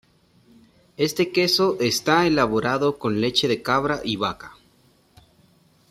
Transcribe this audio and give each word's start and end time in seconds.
Este 0.97 1.31
queso 1.31 1.77
está 1.79 2.25
elaborado 2.25 2.97
con 2.97 3.21
leche 3.21 3.47
de 3.47 3.61
cabra 3.61 4.01
y 4.03 4.15
vaca. 4.15 4.57